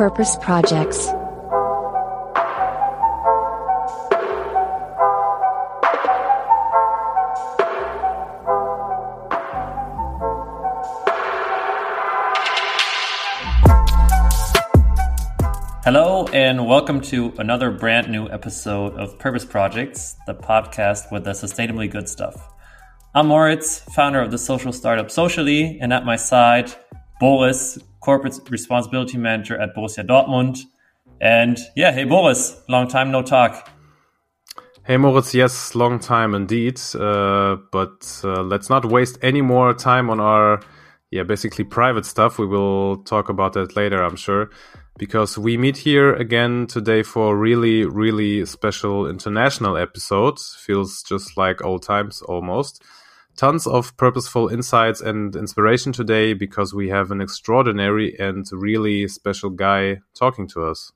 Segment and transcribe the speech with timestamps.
[0.00, 1.08] Purpose Projects.
[15.84, 21.32] Hello, and welcome to another brand new episode of Purpose Projects, the podcast with the
[21.32, 22.50] sustainably good stuff.
[23.14, 26.72] I'm Moritz, founder of the social startup Socially, and at my side,
[27.20, 30.60] Boris, corporate responsibility manager at Borussia Dortmund.
[31.20, 33.68] And yeah, hey Boris, long time no talk.
[34.84, 36.80] Hey Moritz, yes, long time indeed.
[36.94, 40.60] Uh, but uh, let's not waste any more time on our,
[41.10, 42.38] yeah, basically private stuff.
[42.38, 44.50] We will talk about that later, I'm sure
[45.00, 50.38] because we meet here again today for a really, really special international episode.
[50.38, 52.84] Feels just like old times almost.
[53.40, 59.48] Tons of purposeful insights and inspiration today because we have an extraordinary and really special
[59.48, 60.92] guy talking to us.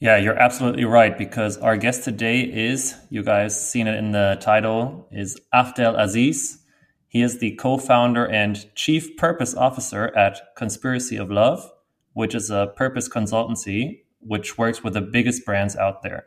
[0.00, 4.36] Yeah, you're absolutely right because our guest today is, you guys seen it in the
[4.40, 6.58] title, is Afdhel Aziz.
[7.06, 11.70] He is the co-founder and chief purpose officer at Conspiracy of Love
[12.16, 16.24] which is a purpose consultancy which works with the biggest brands out there.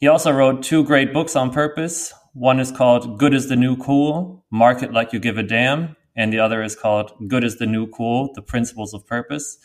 [0.00, 2.14] He also wrote two great books on purpose.
[2.32, 5.94] One is called Good is the New Cool, Market Like You Give a Damn.
[6.16, 9.58] And the other is called Good is the New Cool, The Principles of Purpose.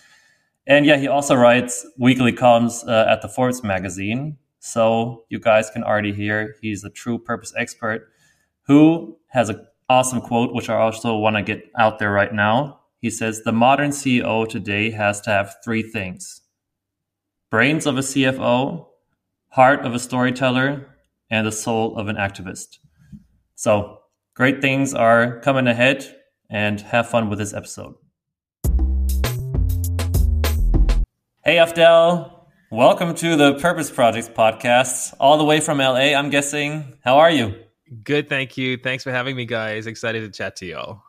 [0.67, 4.37] And yeah, he also writes weekly columns uh, at the Forbes magazine.
[4.59, 8.09] So you guys can already hear he's a true purpose expert
[8.67, 12.81] who has an awesome quote, which I also want to get out there right now.
[12.99, 16.41] He says the modern CEO today has to have three things
[17.49, 18.87] brains of a CFO,
[19.55, 20.85] heart of a storyteller,
[21.29, 22.79] and the soul of an activist.
[23.55, 23.99] So,
[24.35, 26.05] great things are coming ahead,
[26.49, 27.95] and have fun with this episode.
[31.45, 32.33] Hey, Afdhel.
[32.69, 36.97] Welcome to the Purpose Projects podcast, all the way from LA, I'm guessing.
[37.05, 37.55] How are you?
[38.03, 38.75] Good, thank you.
[38.75, 39.87] Thanks for having me, guys.
[39.87, 41.01] Excited to chat to y'all.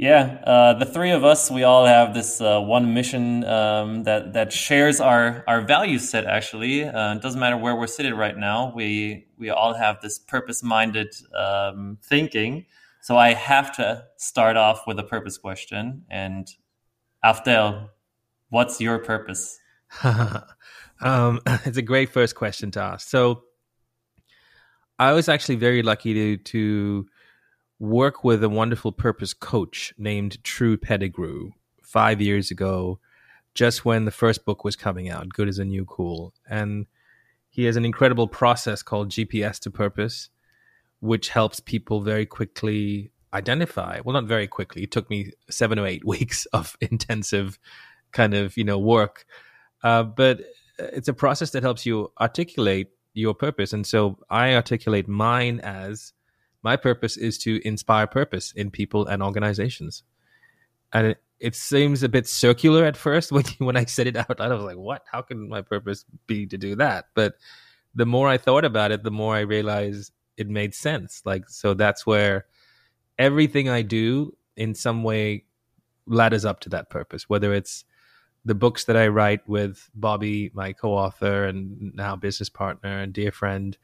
[0.00, 4.32] Yeah, uh, the three of us, we all have this uh, one mission um, that
[4.32, 6.24] that shares our our value set.
[6.24, 8.72] Actually, uh, it doesn't matter where we're seated right now.
[8.74, 12.64] We we all have this purpose minded um, thinking.
[13.02, 16.06] So I have to start off with a purpose question.
[16.08, 16.48] And
[17.22, 17.90] Afdhel,
[18.48, 19.60] what's your purpose?
[20.02, 23.06] um, it's a great first question to ask.
[23.06, 23.42] So
[24.98, 27.06] I was actually very lucky to to
[27.80, 31.50] work with a wonderful purpose coach named Tru Pettigrew
[31.82, 33.00] five years ago,
[33.54, 36.32] just when the first book was coming out, Good as a New Cool.
[36.48, 36.86] And
[37.48, 40.28] he has an incredible process called GPS to Purpose,
[41.00, 44.00] which helps people very quickly identify.
[44.04, 44.82] Well, not very quickly.
[44.82, 47.58] It took me seven or eight weeks of intensive
[48.12, 49.24] kind of, you know, work.
[49.82, 50.42] Uh, but
[50.78, 53.72] it's a process that helps you articulate your purpose.
[53.72, 56.12] And so I articulate mine as
[56.62, 60.02] my purpose is to inspire purpose in people and organizations.
[60.92, 64.38] And it, it seems a bit circular at first when when I said it out
[64.38, 64.52] loud.
[64.52, 65.02] I was like, "What?
[65.10, 67.34] How can my purpose be to do that?" But
[67.94, 71.22] the more I thought about it, the more I realized it made sense.
[71.24, 72.46] Like, so that's where
[73.18, 75.44] everything I do in some way
[76.06, 77.28] ladders up to that purpose.
[77.28, 77.84] Whether it's
[78.44, 83.30] the books that I write with Bobby, my co-author and now business partner and dear
[83.32, 83.76] friend,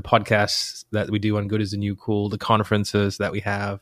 [0.00, 3.40] the podcasts that we do on Good is the New Cool, the conferences that we
[3.40, 3.80] have,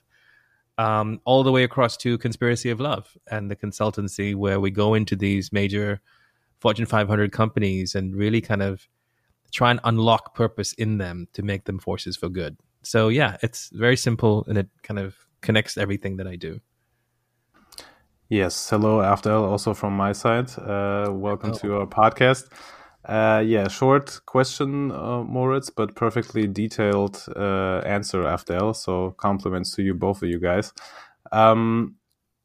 [0.76, 4.94] um, all the way across to Conspiracy of Love and the consultancy where we go
[4.94, 6.00] into these major
[6.60, 8.88] Fortune 500 companies and really kind of
[9.52, 12.56] try and unlock purpose in them to make them forces for good.
[12.82, 16.60] So yeah, it's very simple and it kind of connects everything that I do.
[18.28, 20.50] Yes, hello, Afdhel, also from my side.
[20.58, 21.58] Uh, welcome oh.
[21.58, 22.48] to our podcast.
[23.08, 28.76] Uh, yeah, short question, uh, Moritz, but perfectly detailed uh, answer, Afdhel.
[28.76, 30.74] So compliments to you, both of you guys.
[31.32, 31.96] Um,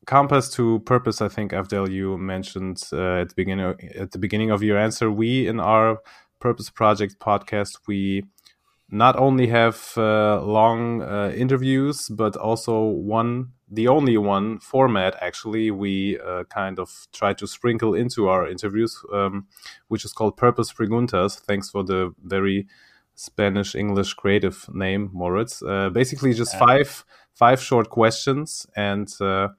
[0.06, 1.22] compass to purpose.
[1.22, 5.12] I think Afdhel, you mentioned uh, at the beginning at the beginning of your answer.
[5.12, 6.00] We in our
[6.40, 8.24] purpose project podcast we
[8.90, 15.72] not only have uh, long uh, interviews, but also one the only one format actually
[15.72, 19.48] we uh, kind of try to sprinkle into our interviews, um,
[19.88, 21.40] which is called Purpose Preguntas.
[21.40, 22.68] Thanks for the very
[23.16, 25.64] Spanish English creative name, Moritz.
[25.64, 27.04] Uh, basically, just five
[27.34, 29.50] five short questions, and uh,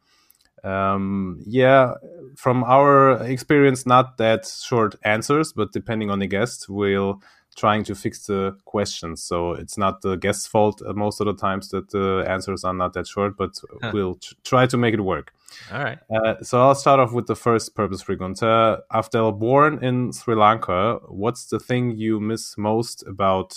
[0.63, 1.95] um, yeah,
[2.37, 7.21] from our experience, not that short answers, but depending on the guest, we'll
[7.55, 9.23] trying to fix the questions.
[9.23, 12.75] So it's not the guest's fault uh, most of the times that the answers are
[12.75, 13.91] not that short, but huh.
[13.95, 15.33] we'll try to make it work.
[15.73, 15.99] All right.
[16.11, 18.81] Uh, so I'll start off with the first purpose Pregunta.
[18.93, 23.57] Afdhel born in Sri Lanka, what's the thing you miss most about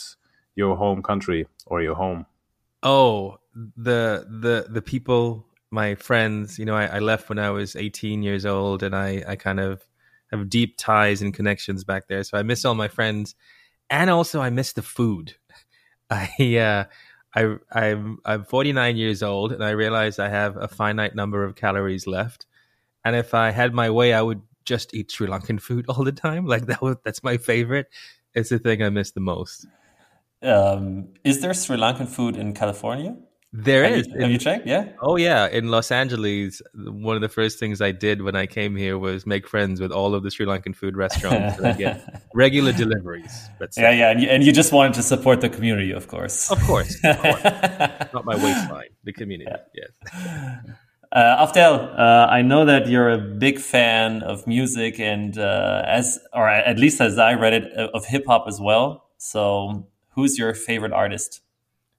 [0.56, 2.26] your home country or your home?
[2.84, 6.60] Oh, the the the people, my friends.
[6.60, 9.60] You know, I, I left when I was 18 years old, and I I kind
[9.60, 9.84] of
[10.32, 12.24] have deep ties and connections back there.
[12.24, 13.36] So I miss all my friends,
[13.90, 15.36] and also I miss the food.
[16.10, 16.84] I uh,
[17.36, 21.56] I I'm I'm 49 years old, and I realize I have a finite number of
[21.56, 22.46] calories left.
[23.04, 26.12] And if I had my way, I would just eat Sri Lankan food all the
[26.12, 26.46] time.
[26.46, 27.88] Like that was that's my favorite.
[28.34, 29.66] It's the thing I miss the most.
[30.44, 33.16] Um, is there Sri Lankan food in California?
[33.60, 34.08] There have is.
[34.08, 34.68] You, have you checked?
[34.68, 34.90] Yeah.
[35.02, 38.76] Oh yeah, in Los Angeles, one of the first things I did when I came
[38.76, 42.72] here was make friends with all of the Sri Lankan food restaurants and get regular
[42.72, 43.50] deliveries.
[43.76, 46.52] Yeah, yeah, and you, and you, just wanted to support the community, of course.
[46.52, 47.44] Of course, of course.
[48.14, 49.50] not my waistline, the community.
[49.74, 49.86] Yeah.
[50.14, 50.76] Yes.
[51.10, 56.20] Uh, Afdhel, uh, I know that you're a big fan of music and uh, as,
[56.34, 59.06] or at least as I read it, of hip hop as well.
[59.18, 61.40] So, who's your favorite artist?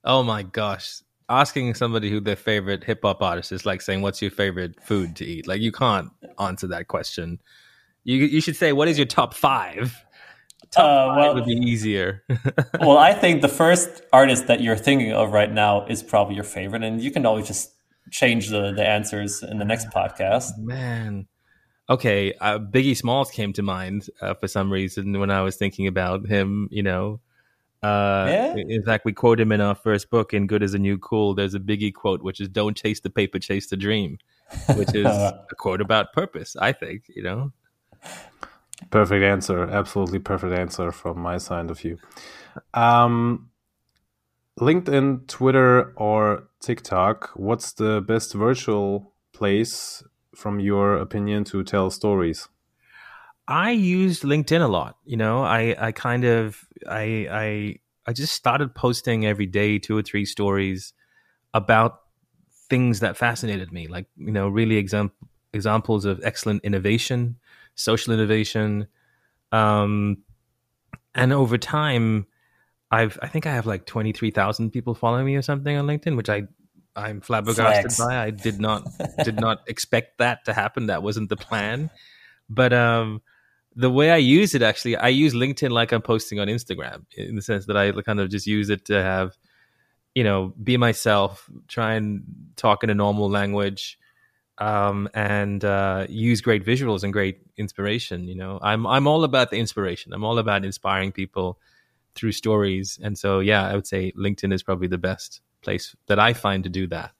[0.04, 4.22] Oh my gosh, asking somebody who their favorite hip hop artist is like saying, "What's
[4.22, 7.40] your favorite food to eat?" Like you can't answer that question.
[8.04, 10.04] You you should say, "What is your top five?
[10.70, 12.24] Top uh, five would be easier.
[12.80, 16.44] well, I think the first artist that you're thinking of right now is probably your
[16.44, 17.72] favorite, and you can always just
[18.10, 20.58] change the the answers in the next podcast.
[20.58, 21.26] Man.
[21.90, 25.86] Okay, uh, Biggie Smalls came to mind uh, for some reason when I was thinking
[25.86, 26.68] about him.
[26.70, 27.20] You know,
[27.82, 28.54] uh, yeah.
[28.56, 31.34] In fact, we quote him in our first book, "In Good as a New Cool."
[31.34, 34.18] There's a Biggie quote, which is "Don't chase the paper, chase the dream,"
[34.74, 36.56] which is a quote about purpose.
[36.56, 37.52] I think you know.
[38.90, 39.64] Perfect answer.
[39.64, 41.98] Absolutely perfect answer from my side of you.
[42.74, 43.50] Um,
[44.58, 47.30] LinkedIn, Twitter, or TikTok.
[47.34, 50.02] What's the best virtual place,
[50.34, 52.48] from your opinion, to tell stories?
[53.48, 54.98] I used LinkedIn a lot.
[55.06, 59.96] You know, I I kind of I I I just started posting every day two
[59.96, 60.92] or three stories
[61.54, 62.00] about
[62.68, 65.12] things that fascinated me, like you know, really exam-
[65.54, 67.36] examples of excellent innovation,
[67.74, 68.86] social innovation,
[69.50, 70.18] um,
[71.14, 72.26] and over time,
[72.90, 75.86] I've I think I have like twenty three thousand people following me or something on
[75.86, 76.42] LinkedIn, which I
[76.94, 77.98] I'm flabbergasted Flex.
[77.98, 78.22] by.
[78.22, 78.86] I did not
[79.24, 80.88] did not expect that to happen.
[80.88, 81.88] That wasn't the plan,
[82.50, 83.22] but um
[83.78, 87.36] the way I use it, actually, I use LinkedIn like I'm posting on Instagram in
[87.36, 89.38] the sense that I kind of just use it to have,
[90.16, 92.24] you know, be myself, try and
[92.56, 93.96] talk in a normal language,
[94.58, 98.26] um, and uh, use great visuals and great inspiration.
[98.26, 100.12] You know, I'm I'm all about the inspiration.
[100.12, 101.60] I'm all about inspiring people
[102.16, 106.18] through stories, and so yeah, I would say LinkedIn is probably the best place that
[106.18, 107.12] I find to do that.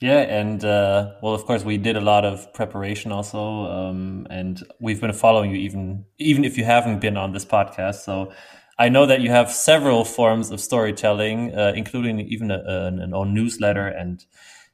[0.00, 4.62] Yeah, and uh, well, of course, we did a lot of preparation also, um, and
[4.80, 7.96] we've been following you even even if you haven't been on this podcast.
[7.96, 8.32] So
[8.78, 13.12] I know that you have several forms of storytelling, uh, including even a, a, an
[13.12, 14.24] own newsletter, and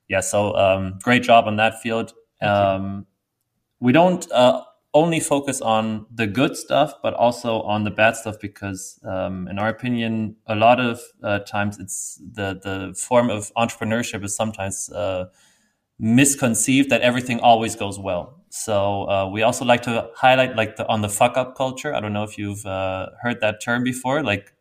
[0.08, 2.12] yeah, so um, great job on that field.
[2.40, 3.06] Um,
[3.80, 4.62] we don't uh,
[4.96, 9.58] only focus on the good stuff, but also on the bad stuff because, um, in
[9.58, 14.90] our opinion, a lot of uh, times it's the the form of entrepreneurship is sometimes
[14.90, 15.26] uh,
[15.98, 18.42] misconceived that everything always goes well.
[18.48, 18.76] So
[19.10, 21.94] uh, we also like to highlight like the on the fuck up culture.
[21.94, 24.54] I don't know if you've uh, heard that term before, like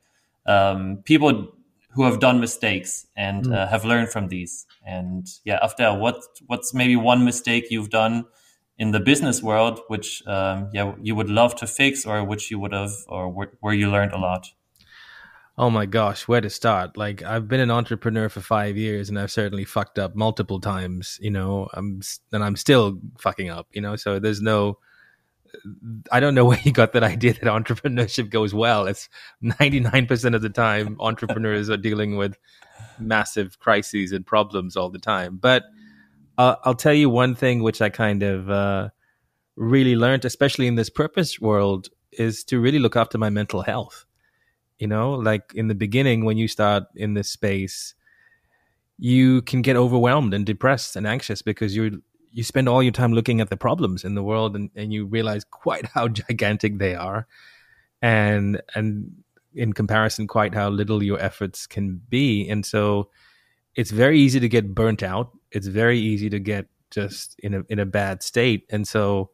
[0.46, 1.48] um, people
[1.92, 3.70] who have done mistakes and mm.
[3.70, 4.68] have learned from these.
[4.86, 8.26] And yeah, Afdhel what what's maybe one mistake you've done
[8.78, 12.60] in the business world, which um, yeah you would love to fix, or which you
[12.60, 14.48] would have, or where, where you learned a lot?
[15.58, 16.98] Oh my gosh, where to start?
[16.98, 21.18] Like I've been an entrepreneur for five years, and I've certainly fucked up multiple times.
[21.22, 22.02] You know, I'm
[22.34, 23.68] and I'm still fucking up.
[23.72, 24.80] You know, so there's no.
[26.12, 28.88] I don't know where you got that idea that entrepreneurship goes well.
[28.88, 29.08] It's
[29.42, 32.38] 99% of the time entrepreneurs are dealing with
[33.00, 35.38] massive crises and problems all the time.
[35.38, 35.64] But
[36.38, 38.90] I'll, I'll tell you one thing which I kind of uh,
[39.56, 44.06] really learned, especially in this purpose world, is to really look after my mental health.
[44.80, 47.96] You know, like in the beginning, when you start in this space,
[48.98, 52.02] you can get overwhelmed and depressed and anxious because you
[52.32, 55.06] you spend all your time looking at the problems in the world and, and you
[55.06, 57.28] realize quite how gigantic they are
[58.02, 59.12] and and
[59.54, 63.10] in comparison quite how little your efforts can be and so
[63.76, 67.64] it's very easy to get burnt out it's very easy to get just in a
[67.70, 68.66] in a bad state.
[68.70, 69.32] And so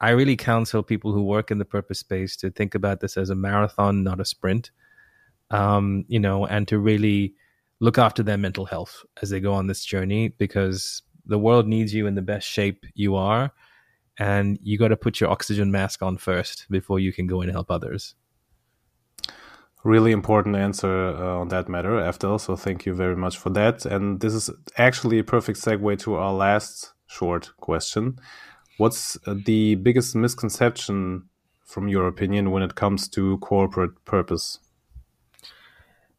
[0.00, 3.30] I really counsel people who work in the purpose space to think about this as
[3.30, 4.70] a marathon, not a sprint.
[5.50, 7.34] Um, you know, and to really
[7.80, 11.92] look after their mental health as they go on this journey because the world needs
[11.92, 13.52] you in the best shape you are
[14.18, 17.50] and you got to put your oxygen mask on first before you can go and
[17.50, 18.14] help others
[19.84, 23.84] really important answer uh, on that matter Afdhel so thank you very much for that
[23.84, 28.18] and this is actually a perfect segue to our last short question
[28.78, 31.24] what's uh, the biggest misconception
[31.64, 34.58] from your opinion when it comes to corporate purpose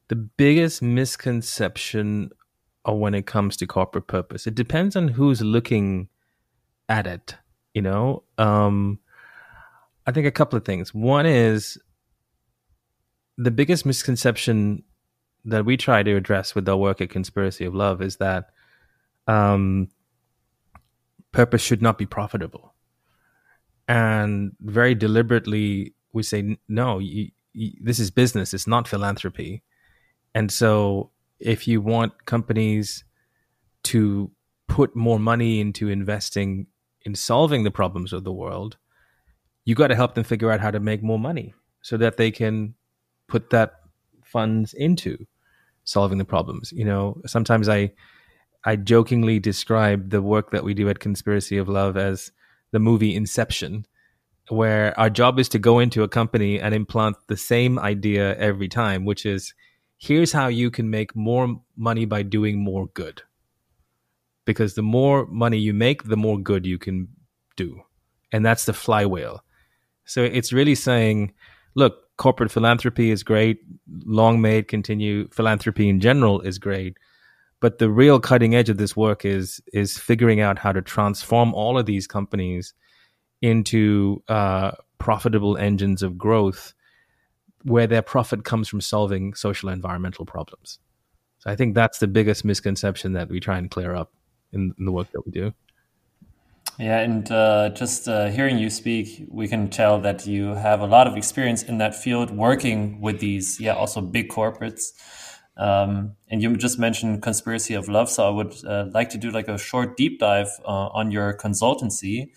[0.10, 2.32] the biggest misconception
[2.86, 4.46] or when it comes to corporate purpose.
[4.46, 6.10] It depends on who's looking
[6.90, 7.36] at it,
[7.74, 8.24] you know.
[8.38, 9.00] Um,
[10.06, 10.94] I think a couple of things.
[10.94, 11.78] One is
[13.38, 14.84] the biggest misconception
[15.46, 18.50] that we try to address with our work at Conspiracy of Love is that
[19.28, 19.90] um,
[21.32, 22.74] purpose should not be profitable.
[23.88, 29.64] And very deliberately, we say, no, you, you, this is business, it's not philanthropy.
[30.34, 33.04] And so if you want companies
[33.84, 34.32] to
[34.68, 36.68] put more money into investing
[37.02, 38.78] in solving the problems of the world,
[39.66, 42.32] you got to help them figure out how to make more money so that they
[42.32, 42.76] can
[43.34, 43.80] put that
[44.24, 45.18] funds into
[45.86, 46.72] solving the problems.
[46.72, 47.92] You know, sometimes I
[48.64, 52.32] I jokingly describe the work that we do at Conspiracy of Love as
[52.72, 53.88] the movie Inception,
[54.50, 58.70] where our job is to go into a company and implant the same idea every
[58.70, 59.56] time, which is
[59.98, 63.24] here's how you can make more money by doing more good.
[64.46, 67.08] Because the more money you make, the more good you can
[67.56, 67.82] do.
[68.32, 69.44] And that's the flywheel.
[70.06, 71.34] So it's really saying,
[71.76, 73.60] look, corporate philanthropy is great.
[74.06, 75.28] Long may it continue.
[75.30, 76.98] Philanthropy in general is great.
[77.60, 81.54] But the real cutting edge of this work is is figuring out how to transform
[81.54, 82.74] all of these companies
[83.42, 86.74] into uh, profitable engines of growth
[87.64, 90.80] where their profit comes from solving social and environmental problems.
[91.40, 94.12] So I think that's the biggest misconception that we try and clear up
[94.52, 95.54] in, in the work that we do.
[96.80, 100.88] Yeah, and uh, just uh, hearing you speak, we can tell that you have a
[100.88, 104.92] lot of experience in that field, working with these, yeah, also big corporates.
[105.56, 109.30] Um, and you just mentioned conspiracy of love, so I would uh, like to do
[109.30, 112.32] like a short deep dive uh, on your consultancy.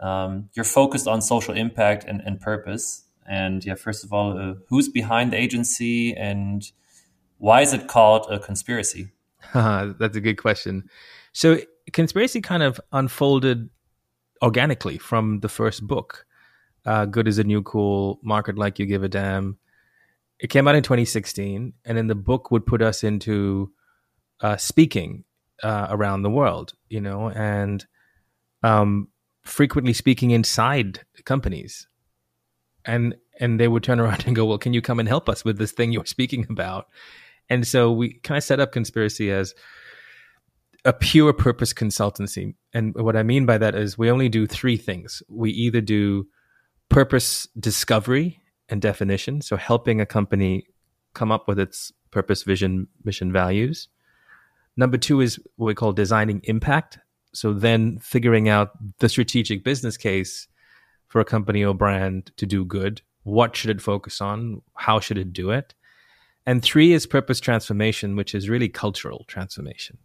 [0.00, 3.04] Um, you're focused on social impact and, and purpose.
[3.28, 6.68] And yeah, first of all, uh, who's behind the agency and
[7.38, 9.12] why is it called a conspiracy?
[9.54, 10.88] That's a good question.
[11.32, 11.58] So,
[11.92, 13.68] conspiracy kind of unfolded
[14.42, 16.26] organically from the first book,
[16.84, 19.58] uh, "Good is a New Cool," "Market Like You Give a Damn."
[20.38, 23.72] It came out in 2016, and then the book would put us into
[24.40, 25.24] uh, speaking
[25.62, 27.86] uh, around the world, you know, and
[28.62, 29.08] um,
[29.42, 31.86] frequently speaking inside companies
[32.86, 35.44] and and they would turn around and go, "Well, can you come and help us
[35.44, 36.88] with this thing you're speaking about?"
[37.48, 39.54] And so we kind of set up conspiracy as
[40.86, 42.54] a pure purpose consultancy.
[42.72, 45.20] And what I mean by that is we only do three things.
[45.28, 46.28] We either do
[46.88, 50.64] purpose discovery and definition, so helping a company
[51.12, 53.88] come up with its purpose, vision, mission, values.
[54.76, 56.98] Number two is what we call designing impact.
[57.34, 60.46] So then figuring out the strategic business case
[61.08, 63.02] for a company or brand to do good?
[63.24, 64.62] What should it focus on?
[64.74, 65.74] How should it do it?
[66.46, 69.98] And three is purpose transformation, which is really cultural transformation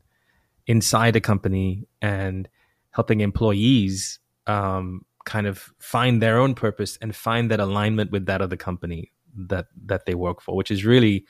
[0.72, 2.48] inside a company and
[2.92, 8.42] helping employees um, kind of find their own purpose and find that alignment with that
[8.42, 11.26] of the company that that they work for, which is really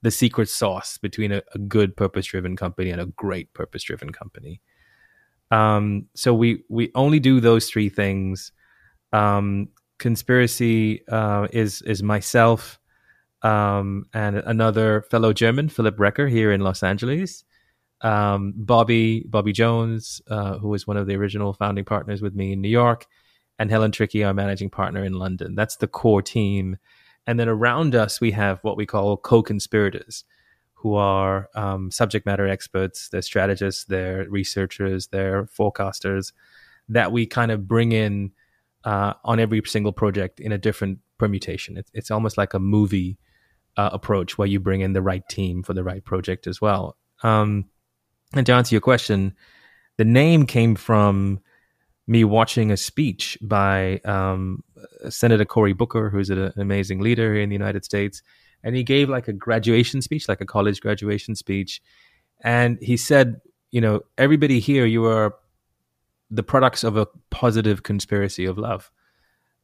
[0.00, 4.10] the secret sauce between a, a good purpose driven company and a great purpose driven
[4.10, 4.60] company.
[5.50, 8.52] Um, so we we only do those three things
[9.12, 9.68] um,
[9.98, 12.80] conspiracy uh, is is myself
[13.42, 17.44] um, and another fellow German, Philip Recker, here in Los Angeles.
[18.00, 22.52] Um, Bobby Bobby Jones, uh, who was one of the original founding partners with me
[22.52, 23.06] in New York,
[23.58, 25.54] and Helen Tricky, our managing partner in London.
[25.54, 26.76] That's the core team.
[27.26, 30.24] And then around us, we have what we call co-conspirators,
[30.74, 33.08] who are um, subject matter experts.
[33.08, 36.32] They're strategists, they're researchers, they're forecasters
[36.88, 38.32] that we kind of bring in
[38.84, 41.76] uh, on every single project in a different permutation.
[41.76, 43.18] It's, it's almost like a movie
[43.76, 46.96] uh, approach where you bring in the right team for the right project as well.
[47.22, 47.66] Um,
[48.34, 49.34] and to answer your question,
[49.96, 51.40] the name came from
[52.06, 54.62] me watching a speech by um,
[55.08, 58.22] Senator Cory Booker, who's an amazing leader here in the United States.
[58.62, 61.82] And he gave like a graduation speech, like a college graduation speech.
[62.42, 65.34] And he said, you know, everybody here, you are
[66.30, 68.90] the products of a positive conspiracy of love.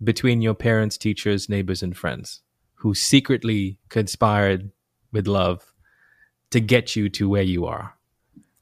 [0.03, 2.43] between your parents, teachers, neighbors, and friends
[2.75, 4.71] who secretly conspired
[5.13, 5.73] with love
[6.51, 7.94] to get you to where you are.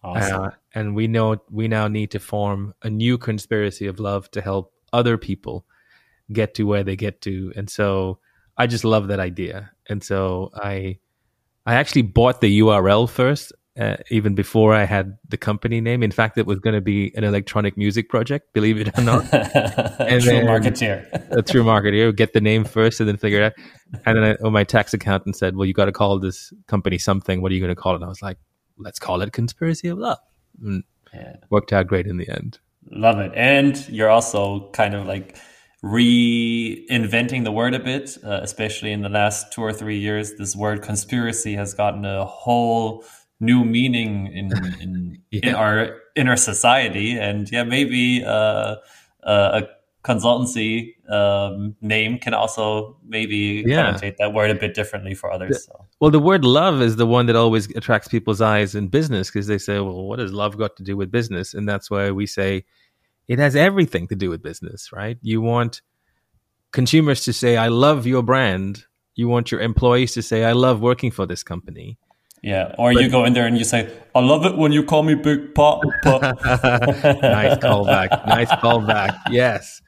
[0.05, 0.43] Awesome.
[0.43, 4.41] Uh, and we know we now need to form a new conspiracy of love to
[4.41, 5.65] help other people
[6.33, 7.53] get to where they get to.
[7.57, 8.19] And so
[8.57, 9.71] I just love that idea.
[9.89, 10.99] And so I
[11.67, 16.03] I actually bought the URL first uh, even before I had the company name.
[16.03, 19.33] In fact, it was going to be an electronic music project, believe it or not.
[19.33, 21.31] and true then, marketeer.
[21.31, 22.15] a true marketeer.
[22.15, 23.53] Get the name first and then figure it out.
[24.05, 26.99] And then I, oh, my tax accountant said, well, you got to call this company
[26.99, 27.41] something.
[27.41, 27.97] What are you going to call it?
[27.97, 28.39] And I was like,
[28.83, 30.19] let's call it Conspiracy of Love.
[30.63, 30.85] And
[31.15, 31.37] yeah.
[31.51, 32.59] Worked out great in the end.
[32.91, 33.33] Love it.
[33.35, 35.37] And you're also kind of like
[35.85, 40.35] reinventing the word a bit, uh, especially in the last two or three years.
[40.35, 43.05] This word conspiracy has gotten a whole
[43.41, 45.41] new meaning in in, yeah.
[45.43, 48.77] in our in our society and yeah maybe uh,
[49.25, 49.69] uh, a
[50.05, 53.93] consultancy um, name can also maybe yeah.
[53.93, 55.87] connotate that word a bit differently for others so.
[56.01, 59.47] well the word love is the one that always attracts people's eyes in business because
[59.47, 62.27] they say well what has love got to do with business and that's why we
[62.27, 62.65] say
[63.29, 65.83] it has everything to do with business right you want
[66.73, 70.81] consumers to say i love your brand you want your employees to say i love
[70.81, 71.97] working for this company
[72.43, 74.83] yeah, or but, you go in there and you say, "I love it when you
[74.83, 75.87] call me Big Papa."
[77.23, 78.27] nice callback.
[78.27, 79.17] Nice callback.
[79.31, 79.81] Yes,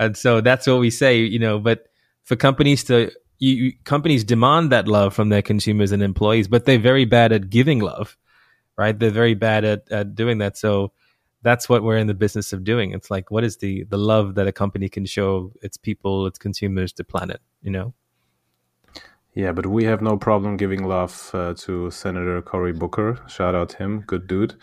[0.00, 1.18] and so that's what we say.
[1.20, 1.86] You know, but
[2.24, 6.78] for companies to you, companies demand that love from their consumers and employees, but they're
[6.78, 8.16] very bad at giving love,
[8.76, 8.98] right?
[8.98, 10.56] They're very bad at, at doing that.
[10.56, 10.92] So
[11.42, 12.92] that's what we're in the business of doing.
[12.92, 16.38] It's like, what is the the love that a company can show its people, its
[16.38, 17.40] consumers, the planet?
[17.62, 17.94] You know.
[19.34, 23.20] Yeah, but we have no problem giving love uh, to Senator Cory Booker.
[23.28, 24.56] Shout out him, good dude.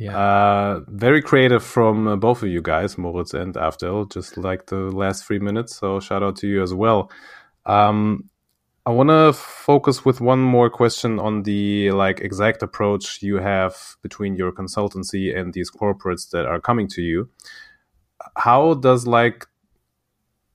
[0.00, 0.16] Yeah.
[0.16, 4.76] Uh, very creative from uh, both of you guys, Moritz and Afdhel, just like the
[4.76, 5.76] last three minutes.
[5.76, 7.10] So shout out to you as well.
[7.66, 8.30] Um,
[8.86, 13.76] I want to focus with one more question on the like exact approach you have
[14.00, 17.28] between your consultancy and these corporates that are coming to you.
[18.36, 19.46] How does like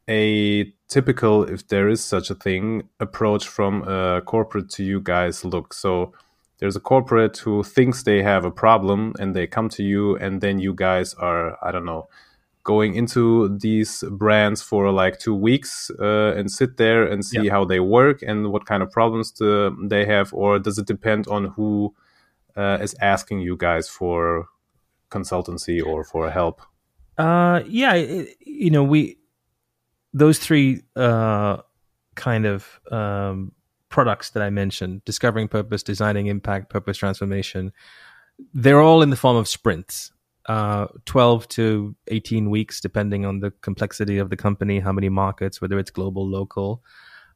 [0.10, 5.46] a typical, if there is such a thing, approach from a corporate to you guys
[5.46, 5.72] look?
[5.72, 6.14] So
[6.60, 10.42] there's a corporate who thinks they have a problem and they come to you, and
[10.42, 12.08] then you guys are, I don't know,
[12.64, 17.52] going into these brands for like two weeks uh, and sit there and see yep.
[17.52, 21.28] how they work and what kind of problems the, they have, or does it depend
[21.28, 21.94] on who
[22.58, 24.48] uh, is asking you guys for
[25.12, 26.62] consultancy or for help?
[27.18, 29.18] Uh, yeah, it, you know, we
[30.14, 31.58] those three uh,
[32.16, 33.52] kind of um,
[33.96, 37.72] products that I mentioned discovering purpose, designing impact, purpose transformation
[38.54, 40.12] they're all in the form of sprints.
[40.48, 45.60] Uh, 12 to 18 weeks, depending on the complexity of the company, how many markets,
[45.60, 46.84] whether it's global, local.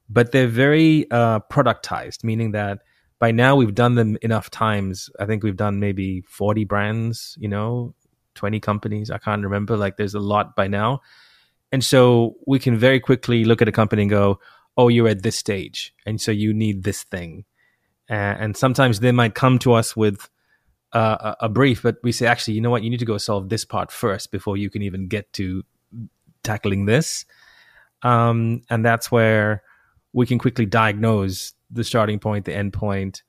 [0.09, 2.79] But they're very uh, productized, meaning that
[3.17, 5.09] by now we've done them enough times.
[5.19, 7.95] I think we've done maybe 40 brands, you know,
[8.35, 9.09] 20 companies.
[9.09, 9.75] I can't remember.
[9.75, 11.01] Like there's a lot by now.
[11.71, 14.39] And so we can very quickly look at a company and go,
[14.79, 15.93] oh, you're at this stage.
[16.05, 17.43] And so you need this thing.
[18.09, 20.29] Uh, and sometimes they might come to us with
[20.93, 22.81] uh, a brief, but we say, actually, you know what?
[22.81, 25.63] You need to go solve this part first before you can even get to
[26.43, 27.25] tackling this.
[28.03, 29.63] Um, and that's where
[30.13, 33.21] we can quickly diagnose the starting point, the end point,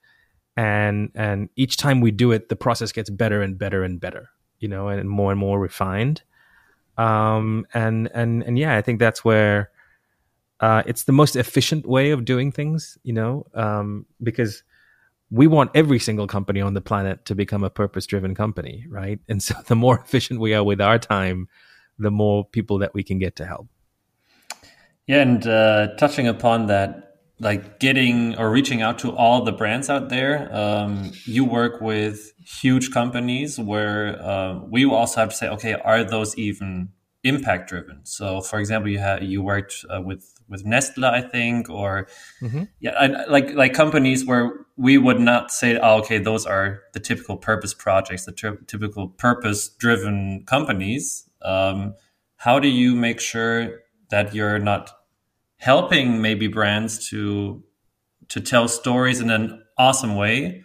[0.56, 4.30] and and each time we do it, the process gets better and better and better,
[4.60, 6.22] you know, and more and more refined.
[6.96, 9.70] Um, and and and yeah, I think that's where
[10.60, 14.62] uh, it's the most efficient way of doing things, you know, um, because
[15.30, 19.20] we want every single company on the planet to become a purpose driven company, right?
[19.28, 21.48] And so the more efficient we are with our time,
[21.98, 23.68] the more people that we can get to help.
[25.06, 27.06] Yeah, and uh, touching upon that,
[27.40, 30.54] like getting or reaching out to all the brands out there.
[30.54, 36.04] Um, you work with huge companies where uh, we also have to say, okay, are
[36.04, 36.90] those even
[37.24, 38.04] impact driven?
[38.04, 42.08] So, for example, you had you worked uh, with with Nestle, I think, or
[42.42, 42.64] mm-hmm.
[42.80, 47.00] yeah, I, like like companies where we would not say, oh, okay, those are the
[47.00, 48.32] typical purpose projects, the
[48.66, 51.28] typical purpose driven companies.
[51.42, 51.94] Um,
[52.36, 54.90] how do you make sure that you're not
[55.58, 57.62] helping maybe brands to
[58.28, 60.64] to tell stories in an awesome way,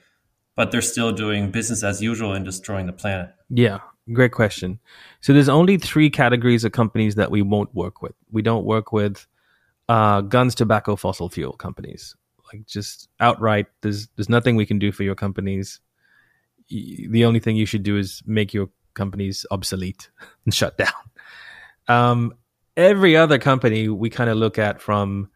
[0.56, 3.30] but they're still doing business as usual and destroying the planet?
[3.50, 3.80] Yeah,
[4.13, 4.80] great question.
[5.21, 8.13] So there's only three categories of companies that we won't work with.
[8.32, 9.28] We don't work with
[9.89, 12.15] uh, guns, tobacco, fossil fuel companies.
[12.54, 15.80] Like just outright, there's there's nothing we can do for your companies.
[16.69, 20.10] The only thing you should do is make your companies obsolete
[20.45, 20.93] and shut down.
[21.88, 22.34] Um,
[22.76, 25.30] every other company we kind of look at from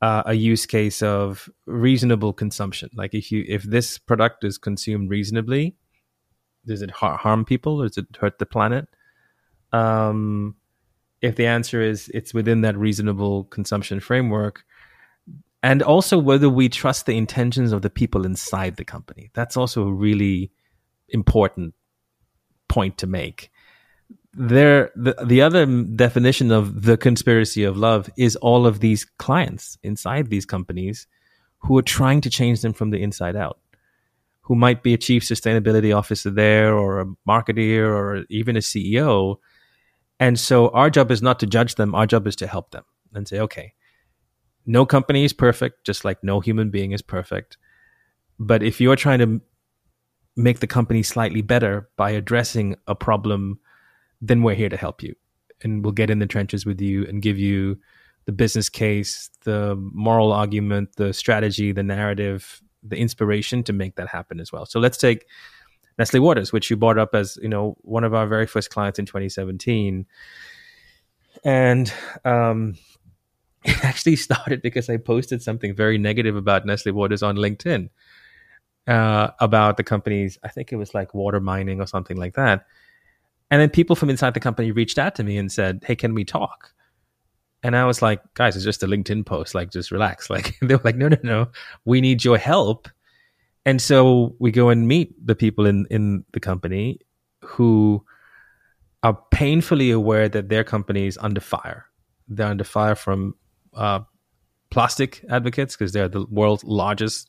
[0.00, 2.90] uh, a use case of reasonable consumption.
[2.94, 5.76] Like if you if this product is consumed reasonably,
[6.66, 7.82] does it harm people?
[7.82, 8.86] Does it hurt the planet?
[9.72, 10.56] Um,
[11.20, 14.64] if the answer is it's within that reasonable consumption framework,
[15.62, 19.30] and also whether we trust the intentions of the people inside the company.
[19.34, 20.52] That's also a really
[21.08, 21.74] important
[22.68, 23.50] point to make.
[24.34, 29.78] There, the, the other definition of the conspiracy of love is all of these clients
[29.82, 31.06] inside these companies
[31.60, 33.58] who are trying to change them from the inside out,
[34.42, 39.38] who might be a chief sustainability officer there, or a marketer, or even a CEO.
[40.20, 42.84] And so our job is not to judge them, our job is to help them
[43.14, 43.72] and say, okay,
[44.66, 47.56] no company is perfect, just like no human being is perfect.
[48.38, 49.40] But if you're trying to
[50.36, 53.58] make the company slightly better by addressing a problem,
[54.20, 55.14] then we're here to help you.
[55.62, 57.78] And we'll get in the trenches with you and give you
[58.26, 64.08] the business case, the moral argument, the strategy, the narrative, the inspiration to make that
[64.08, 64.66] happen as well.
[64.66, 65.26] So let's take
[65.98, 68.98] Nestle Waters, which you brought up as you know one of our very first clients
[68.98, 70.06] in 2017,
[71.44, 71.92] and
[72.24, 72.76] um,
[73.64, 77.90] it actually started because I posted something very negative about Nestle Waters on LinkedIn
[78.88, 82.66] uh, about the company's, I think it was like water mining or something like that.
[83.50, 86.14] And then people from inside the company reached out to me and said, Hey, can
[86.14, 86.72] we talk?
[87.62, 89.54] And I was like, guys, it's just a LinkedIn post.
[89.54, 90.30] Like, just relax.
[90.38, 91.48] Like, they were like, no, no, no,
[91.84, 92.88] we need your help.
[93.68, 97.00] And so we go and meet the people in, in the company
[97.44, 98.02] who
[99.02, 101.84] are painfully aware that their company is under fire.
[102.28, 103.34] They're under fire from
[103.74, 104.00] uh,
[104.70, 107.28] plastic advocates because they're the world's largest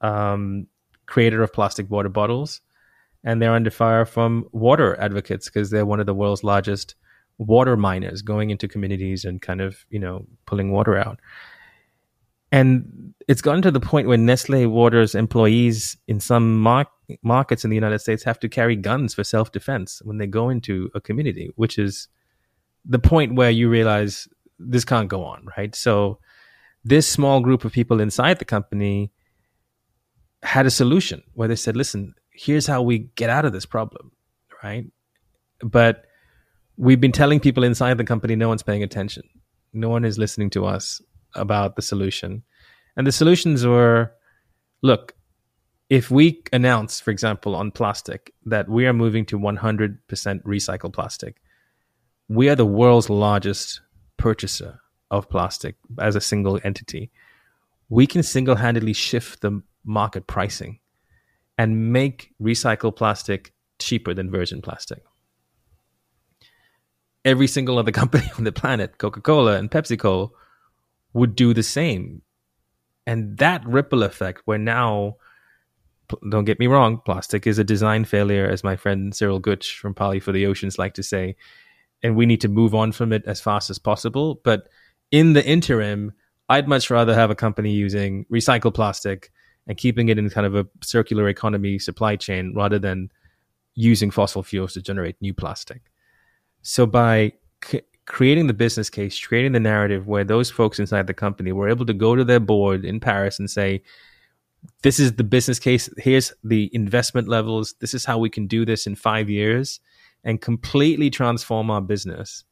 [0.00, 0.66] um,
[1.06, 2.60] creator of plastic water bottles,
[3.22, 6.96] and they're under fire from water advocates because they're one of the world's largest
[7.38, 11.20] water miners going into communities and kind of you know pulling water out.
[12.52, 16.86] And it's gotten to the point where Nestle Waters employees in some mar-
[17.22, 20.50] markets in the United States have to carry guns for self defense when they go
[20.50, 22.08] into a community, which is
[22.84, 25.74] the point where you realize this can't go on, right?
[25.74, 26.18] So
[26.84, 29.12] this small group of people inside the company
[30.42, 34.12] had a solution where they said, listen, here's how we get out of this problem,
[34.62, 34.84] right?
[35.60, 36.04] But
[36.76, 39.22] we've been telling people inside the company no one's paying attention.
[39.72, 41.00] No one is listening to us
[41.34, 42.42] about the solution.
[42.96, 44.12] And the solutions were
[44.82, 45.14] look,
[45.88, 51.36] if we announce, for example, on plastic that we are moving to 100% recycled plastic,
[52.28, 53.82] we are the world's largest
[54.16, 57.10] purchaser of plastic as a single entity,
[57.88, 60.78] we can single handedly shift the market pricing
[61.58, 65.02] and make recycled plastic cheaper than virgin plastic.
[67.24, 70.30] Every single other company on the planet, Coca Cola and PepsiCo,
[71.12, 72.22] would do the same.
[73.06, 75.16] And that ripple effect, where now,
[76.30, 79.94] don't get me wrong, plastic is a design failure, as my friend Cyril Gutsch from
[79.94, 81.36] Parley for the Oceans like to say
[82.02, 84.40] and we need to move on from it as fast as possible.
[84.42, 84.68] But
[85.10, 86.12] in the interim,
[86.48, 89.30] I'd much rather have a company using recycled plastic
[89.66, 93.10] and keeping it in kind of a circular economy supply chain rather than
[93.74, 95.82] using fossil fuels to generate new plastic.
[96.62, 97.32] So by
[98.06, 101.86] creating the business case, creating the narrative where those folks inside the company were able
[101.86, 103.82] to go to their board in Paris and say,
[104.82, 105.88] this is the business case.
[105.98, 107.74] Here's the investment levels.
[107.80, 109.80] This is how we can do this in five years
[110.24, 112.44] and completely transform our business.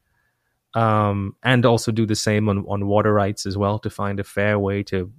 [0.75, 4.25] Um, and also do the same on, on water rights as well to find a
[4.25, 5.13] fair way to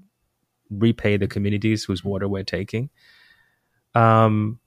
[0.69, 2.89] repay the communities whose water we're taking.
[3.93, 4.59] Um,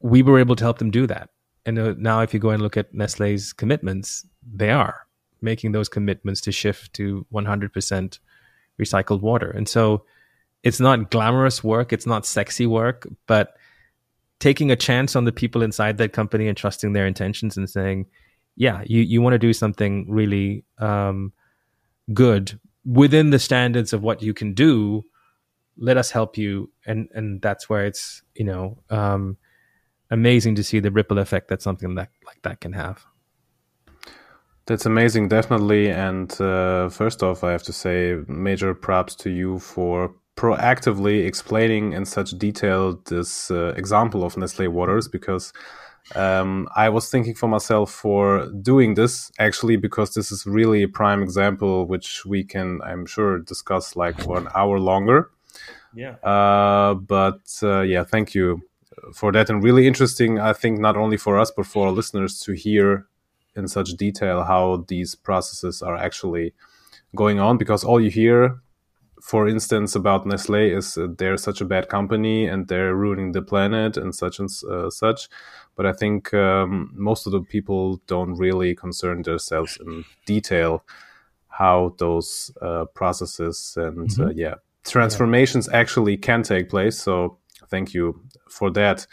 [0.00, 1.30] we were able to help them do that.
[1.68, 5.06] And uh, now, if you go and look at Nestle's commitments, they are
[5.42, 8.18] making those commitments to shift to 100%
[8.80, 9.50] recycled water.
[9.50, 10.04] And so
[10.62, 13.54] it's not glamorous work, it's not sexy work, but
[14.38, 18.06] taking a chance on the people inside that company and trusting their intentions and saying,
[18.56, 21.34] yeah, you, you want to do something really um,
[22.14, 25.04] good within the standards of what you can do.
[25.76, 29.36] Let us help you, and and that's where it's you know um,
[30.10, 33.04] amazing to see the ripple effect that something that like that can have.
[34.66, 35.90] That's amazing, definitely.
[35.90, 41.94] And uh, first off, I have to say major props to you for proactively explaining
[41.94, 45.54] in such detail this uh, example of Nestle Waters because
[46.14, 50.88] um, I was thinking for myself for doing this actually because this is really a
[50.88, 55.30] prime example which we can I'm sure discuss like for an hour longer.
[55.94, 56.16] Yeah.
[56.22, 58.67] Uh, but uh, yeah, thank you
[59.14, 60.38] for that and really interesting.
[60.38, 63.06] I think not only for us but for our listeners to hear
[63.56, 66.54] in such detail how these processes are actually
[67.14, 68.60] going on because all you hear
[69.20, 73.42] for instance about nestle is uh, they're such a bad company and they're ruining the
[73.42, 75.28] planet and such and uh, such
[75.74, 80.84] but i think um, most of the people don't really concern themselves in detail
[81.48, 84.38] how those uh, processes and uh, mm-hmm.
[84.38, 85.78] yeah transformations yeah.
[85.78, 89.06] actually can take place so thank you for that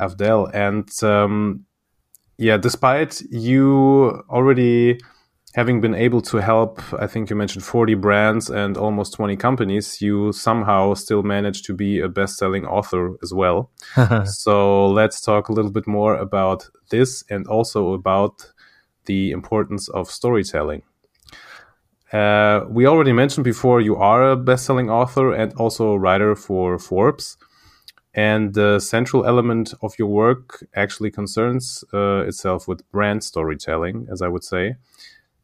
[0.00, 0.50] Afdhel.
[0.54, 1.64] And um,
[2.36, 5.00] yeah, despite you already
[5.54, 10.00] having been able to help, I think you mentioned 40 brands and almost 20 companies,
[10.00, 13.70] you somehow still managed to be a best selling author as well.
[14.24, 18.52] so let's talk a little bit more about this and also about
[19.06, 20.82] the importance of storytelling.
[22.12, 26.34] Uh, we already mentioned before you are a best selling author and also a writer
[26.34, 27.36] for Forbes.
[28.14, 34.22] And the central element of your work actually concerns uh, itself with brand storytelling, as
[34.22, 34.76] I would say.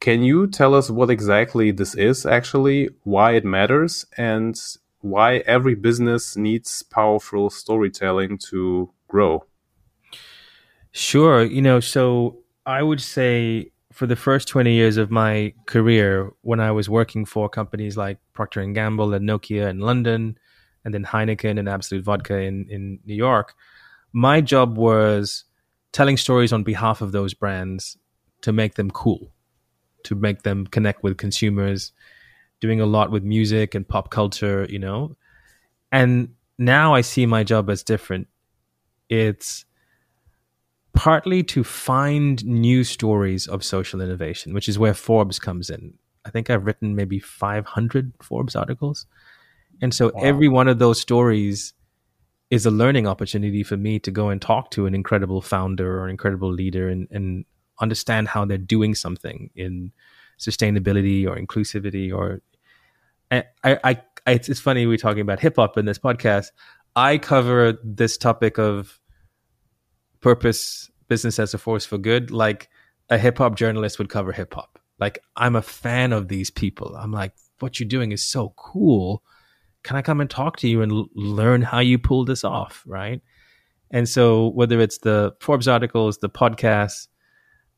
[0.00, 4.60] Can you tell us what exactly this is actually, why it matters, and
[5.00, 9.44] why every business needs powerful storytelling to grow?
[10.92, 11.44] Sure.
[11.44, 16.60] You know, so I would say for the first 20 years of my career, when
[16.60, 20.38] I was working for companies like Procter and Gamble and Nokia in London,
[20.84, 23.54] and then Heineken and Absolut Vodka in, in New York.
[24.12, 25.44] My job was
[25.92, 27.96] telling stories on behalf of those brands
[28.42, 29.32] to make them cool,
[30.04, 31.92] to make them connect with consumers,
[32.60, 35.16] doing a lot with music and pop culture, you know.
[35.90, 38.28] And now I see my job as different.
[39.08, 39.64] It's
[40.94, 45.94] partly to find new stories of social innovation, which is where Forbes comes in.
[46.24, 49.06] I think I've written maybe 500 Forbes articles.
[49.82, 50.20] And so wow.
[50.22, 51.72] every one of those stories
[52.50, 56.08] is a learning opportunity for me to go and talk to an incredible founder or
[56.08, 57.44] incredible leader and, and
[57.80, 59.92] understand how they're doing something in
[60.38, 62.42] sustainability or inclusivity or
[63.30, 66.48] I, I, I it's, it's funny we're talking about hip hop in this podcast.
[66.96, 69.00] I cover this topic of
[70.20, 72.68] purpose, business as a force for good, like
[73.10, 74.78] a hip hop journalist would cover hip hop.
[74.98, 76.94] Like I'm a fan of these people.
[76.96, 79.22] I'm like, what you're doing is so cool
[79.84, 82.82] can I come and talk to you and l- learn how you pull this off?
[82.86, 83.22] Right.
[83.90, 87.06] And so whether it's the Forbes articles, the podcasts,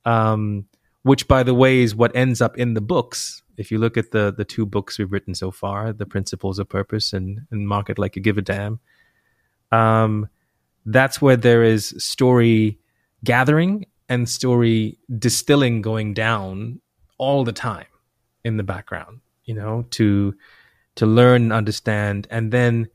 [0.06, 0.64] um,
[1.02, 3.42] which by the way is what ends up in the books.
[3.58, 6.68] If you look at the the two books we've written so far, the principles of
[6.68, 8.80] purpose and, and market like you give a damn.
[9.72, 10.28] Um,
[10.86, 12.78] that's where there is story
[13.24, 16.80] gathering and story distilling going down
[17.18, 17.86] all the time
[18.44, 20.34] in the background, you know, to
[20.96, 22.88] to learn and understand, and then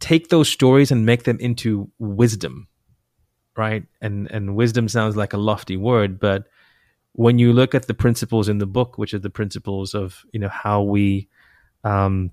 [0.00, 2.68] take those stories and make them into wisdom,
[3.56, 3.84] right?
[4.00, 6.46] And and wisdom sounds like a lofty word, but
[7.12, 10.40] when you look at the principles in the book, which are the principles of you
[10.40, 11.28] know how we
[11.84, 12.32] um,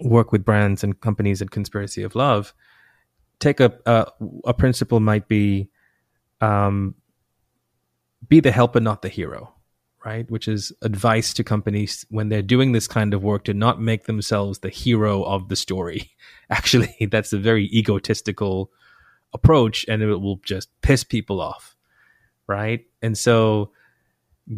[0.00, 2.54] work with brands and companies at Conspiracy of Love,
[3.40, 4.06] take a a,
[4.46, 5.68] a principle might be
[6.40, 6.94] um,
[8.28, 9.57] be the helper, not the hero
[10.08, 10.30] right?
[10.30, 14.04] Which is advice to companies when they're doing this kind of work to not make
[14.04, 16.10] themselves the hero of the story.
[16.50, 18.70] Actually, that's a very egotistical
[19.34, 21.76] approach and it will just piss people off,
[22.46, 22.86] right?
[23.02, 23.72] And so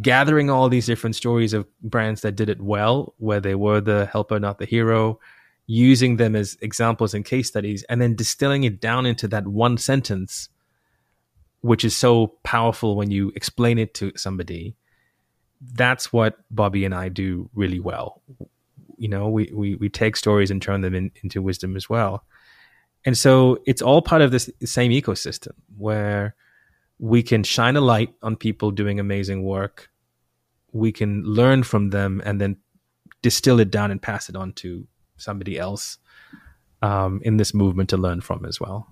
[0.01, 4.07] gathering all these different stories of brands that did it well, where they were the
[4.07, 5.19] helper, not the hero,
[5.67, 9.77] using them as examples and case studies, and then distilling it down into that one
[9.77, 10.49] sentence,
[11.61, 14.77] which is so powerful when you explain it to somebody
[15.61, 18.23] that's what Bobby and I do really well.
[18.97, 22.25] You know, we we, we take stories and turn them in, into wisdom as well.
[23.05, 26.35] And so it's all part of this same ecosystem where
[26.99, 29.89] we can shine a light on people doing amazing work.
[30.73, 32.57] We can learn from them and then
[33.23, 35.99] distill it down and pass it on to somebody else
[36.83, 38.87] um, in this movement to learn from as well.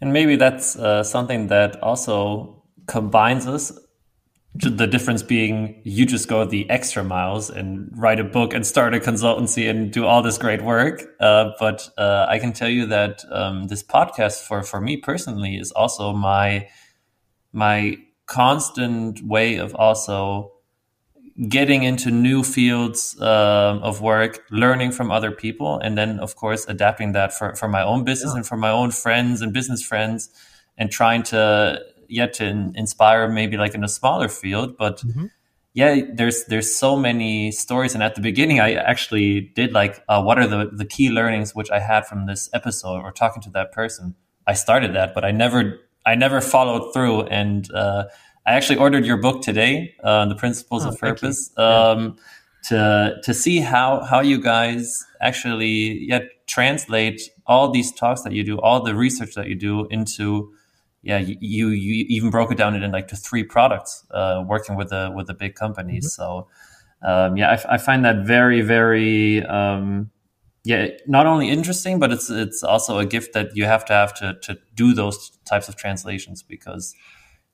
[0.00, 3.72] And maybe that's uh, something that also combines us
[4.58, 8.94] the difference being you just go the extra miles and write a book and start
[8.94, 11.02] a consultancy and do all this great work.
[11.20, 15.56] Uh, but uh, I can tell you that um, this podcast for for me personally
[15.56, 16.68] is also my
[17.52, 20.52] my constant way of also
[21.48, 26.64] getting into new fields uh, of work, learning from other people, and then of course
[26.66, 28.38] adapting that for for my own business yeah.
[28.38, 30.30] and for my own friends and business friends,
[30.78, 35.26] and trying to yet to in, inspire maybe like in a smaller field but mm-hmm.
[35.74, 40.22] yeah there's there's so many stories and at the beginning i actually did like uh,
[40.22, 43.50] what are the the key learnings which i had from this episode or talking to
[43.50, 44.14] that person
[44.46, 48.04] i started that but i never i never followed through and uh,
[48.46, 51.00] I actually ordered your book today, uh, The Principles Oh, of.
[51.00, 52.16] Purpose, um,
[52.64, 58.44] to to see how how you guys actually yeah translate all these talks that you
[58.44, 60.52] do, all the research that you do into
[61.06, 64.90] yeah you you, even broke it down into like to three products, uh, working with
[64.90, 66.12] the with the big companies.
[66.12, 66.48] So
[67.02, 69.44] um, yeah, I, I find that very very.
[69.44, 70.10] Um,
[70.64, 74.12] yeah, not only interesting, but it's it's also a gift that you have to have
[74.14, 76.92] to to do those types of translations because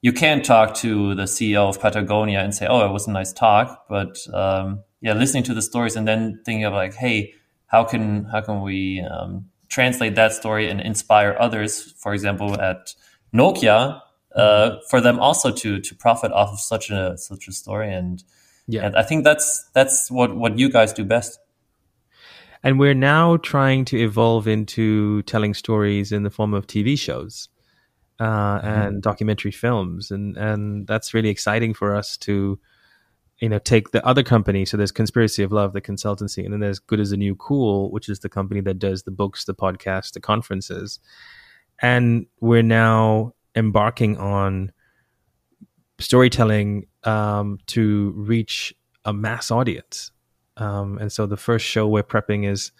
[0.01, 3.33] you can't talk to the CEO of Patagonia and say, "Oh, it was a nice
[3.33, 7.35] talk," but um, yeah, listening to the stories and then thinking of like, "Hey,
[7.67, 12.95] how can how can we um, translate that story and inspire others?" For example, at
[13.35, 14.01] Nokia,
[14.35, 18.23] uh, for them also to to profit off of such a such a story, and
[18.69, 18.87] Yeah.
[18.87, 21.39] and I think that's that's what what you guys do best.
[22.63, 27.49] And we're now trying to evolve into telling stories in the form of TV shows
[28.21, 32.61] uh, and documentary films, and and that's really exciting for us to,
[33.41, 34.65] you know, take the other company.
[34.65, 37.91] So there's Conspiracy of Love, the consultancy, and then there's Good is the New Cool,
[37.91, 41.01] which is the company that does the books, the podcasts, the conferences,
[41.83, 44.73] and we're now embarking on
[45.99, 50.11] storytelling um, to reach a mass audience.
[50.57, 52.73] Um, and so the first show we're prepping is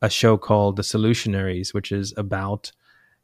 [0.00, 2.72] a show called The Solutionaries, which is about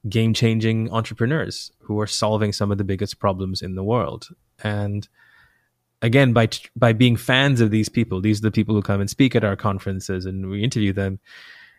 [0.08, 4.28] game changing entrepreneurs who are solving some of the biggest problems in the world.
[4.62, 5.08] And
[6.02, 9.10] again, by by being fans of these people, these are the people who come and
[9.10, 11.18] speak at our conferences and we interview them,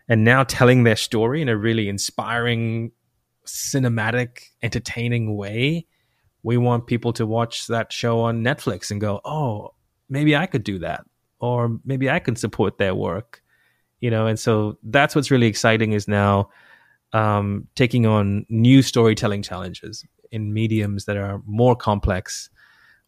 [0.08, 2.92] and now telling their story in a really inspiring,
[3.48, 5.86] cinematic, entertaining way.
[6.42, 9.74] We want people to watch that show on Netflix and go, "Oh,
[10.08, 11.04] maybe I could do that."
[11.40, 13.42] or maybe I can support their work,
[14.00, 14.26] you know.
[14.26, 16.50] And so that's what's really exciting is now
[17.12, 22.50] um, taking on new storytelling challenges in mediums that are more complex.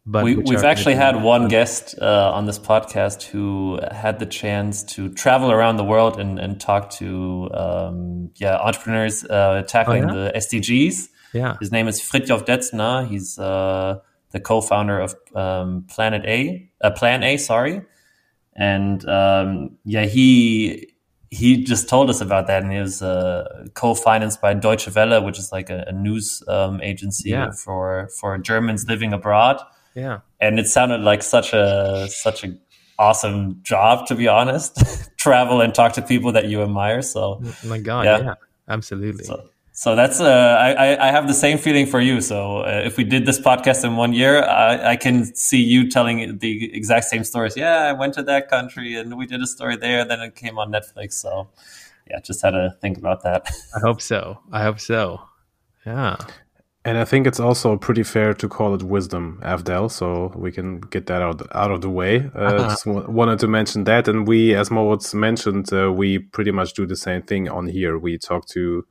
[0.05, 4.83] But We we've actually had one guest uh, on this podcast who had the chance
[4.95, 10.13] to travel around the world and, and talk to um, yeah entrepreneurs uh, tackling Oh,
[10.25, 11.07] the SDGs.
[11.33, 13.07] yeah, His name is Fritjof Detzner.
[13.07, 13.99] He's uh,
[14.31, 17.81] the co-founder of um, Planet A, uh, Plan A, sorry.
[18.55, 20.87] And um, yeah, he
[21.29, 25.37] he just told us about that, and he was uh, co-financed by Deutsche Welle, which
[25.39, 27.51] is like a, a news um, agency Yeah.
[27.51, 29.61] for for Germans living abroad.
[29.95, 32.55] Yeah, And it sounded like such a such a
[32.99, 34.77] awesome job, to be honest.
[35.17, 37.01] Travel and talk to people that you admire.
[37.01, 38.19] So Oh my God, Yeah.
[38.21, 38.33] yeah,
[38.67, 39.23] absolutely.
[39.25, 42.21] so, so that's uh, I, I- I have the same feeling for you.
[42.21, 45.89] So uh, if we did this podcast in one year, I, I can see you
[45.89, 47.55] telling the exact same stories.
[47.57, 50.05] Yeah, I went to that country and we did a story there.
[50.05, 51.13] Then it came on Netflix.
[51.13, 51.49] So
[52.09, 53.47] yeah, just had to think about that.
[53.75, 54.39] I hope so.
[54.51, 55.21] I hope so.
[55.85, 56.17] Yeah,
[56.83, 60.79] And I think it's also pretty fair to call it wisdom, Afdhel, so we can
[60.79, 62.31] get that out out of the way.
[62.35, 62.69] Uh, Uh-huh.
[62.69, 66.73] Just wa- wanted to mention that, and we, as Moritz mentioned, uh, we pretty much
[66.73, 67.99] do the same thing on here.
[67.99, 68.85] We talk to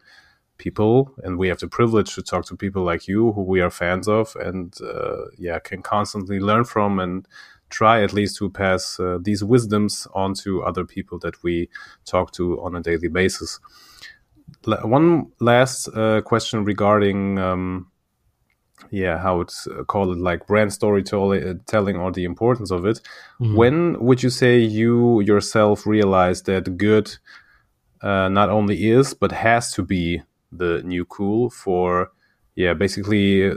[0.57, 3.71] people, and we have the privilege to talk to people like you, who we are
[3.71, 7.27] fans of, and uh, yeah, can constantly learn from and
[7.71, 11.69] try at least to pass uh, these wisdoms on to other people that we
[12.05, 13.59] talk to on a daily basis.
[14.67, 17.87] One last uh, question regarding um,
[18.91, 23.01] yeah how it's called it like brand storytelling telling or the importance of it
[23.41, 23.55] Mhm.
[23.55, 27.19] when would you say you yourself realize that good
[28.03, 32.11] uh, not only is but has to be the new cool for
[32.57, 33.53] yeah basically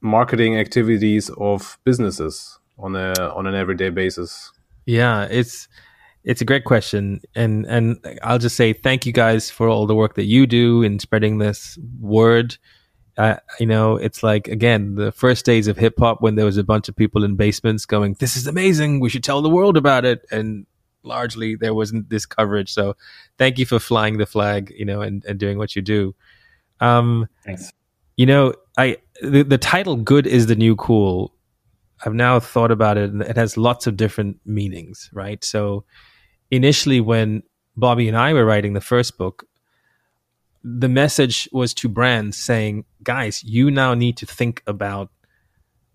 [0.00, 4.52] marketing activities of businesses on a on an everyday basis
[4.86, 5.68] Yeah, it's
[6.24, 9.94] it's a great question, and and I'll just say thank you guys for all the
[9.94, 12.56] work that you do in spreading this word.
[13.16, 16.56] Uh, you know, it's like again the first days of hip hop when there was
[16.56, 19.76] a bunch of people in basements going, "This is amazing, we should tell the world
[19.76, 20.66] about it," and
[21.02, 22.72] largely there wasn't this coverage.
[22.72, 22.94] So,
[23.38, 26.14] thank you for flying the flag, you know, and and doing what you do.
[26.80, 27.72] Um, Thanks.
[28.16, 31.32] you know, I the, the title "Good is the New Cool."
[32.04, 35.42] I've now thought about it, and it has lots of different meanings, right?
[35.44, 35.84] So,
[36.50, 37.42] initially, when
[37.76, 39.44] Bobby and I were writing the first book,
[40.62, 45.10] the message was to brands saying, "Guys, you now need to think about